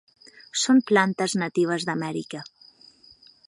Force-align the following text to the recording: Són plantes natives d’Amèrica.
Són 0.61 0.79
plantes 0.91 1.37
natives 1.43 1.87
d’Amèrica. 1.91 2.45